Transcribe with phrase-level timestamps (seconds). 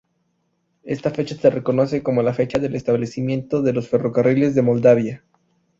[0.81, 5.23] Esta fecha se reconoce como la fecha del establecimiento de los Ferrocarriles de Moldavia.